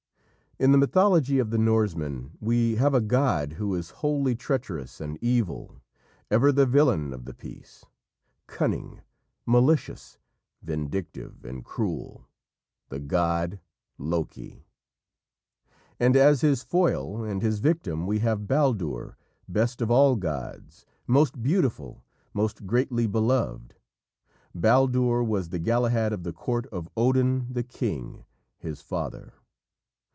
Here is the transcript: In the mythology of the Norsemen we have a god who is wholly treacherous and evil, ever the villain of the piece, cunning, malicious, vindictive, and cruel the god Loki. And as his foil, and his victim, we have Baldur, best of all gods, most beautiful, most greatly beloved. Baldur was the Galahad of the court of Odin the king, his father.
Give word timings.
In 0.59 0.71
the 0.71 0.77
mythology 0.77 1.39
of 1.39 1.49
the 1.49 1.57
Norsemen 1.57 2.37
we 2.39 2.75
have 2.75 2.93
a 2.93 3.01
god 3.01 3.53
who 3.53 3.73
is 3.73 3.89
wholly 4.05 4.35
treacherous 4.35 5.01
and 5.01 5.17
evil, 5.19 5.81
ever 6.29 6.51
the 6.51 6.67
villain 6.67 7.13
of 7.15 7.25
the 7.25 7.33
piece, 7.33 7.83
cunning, 8.45 9.01
malicious, 9.43 10.19
vindictive, 10.61 11.43
and 11.45 11.65
cruel 11.65 12.27
the 12.89 12.99
god 12.99 13.59
Loki. 13.97 14.67
And 15.99 16.15
as 16.15 16.41
his 16.41 16.61
foil, 16.61 17.23
and 17.23 17.41
his 17.41 17.57
victim, 17.57 18.05
we 18.05 18.19
have 18.19 18.47
Baldur, 18.47 19.17
best 19.47 19.81
of 19.81 19.89
all 19.89 20.15
gods, 20.15 20.85
most 21.07 21.41
beautiful, 21.41 22.03
most 22.35 22.67
greatly 22.67 23.07
beloved. 23.07 23.73
Baldur 24.53 25.23
was 25.23 25.49
the 25.49 25.57
Galahad 25.57 26.13
of 26.13 26.21
the 26.21 26.33
court 26.33 26.67
of 26.67 26.87
Odin 26.95 27.47
the 27.49 27.63
king, 27.63 28.25
his 28.59 28.79
father. 28.83 29.33